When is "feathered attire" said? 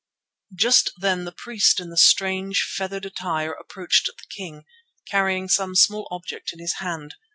2.63-3.51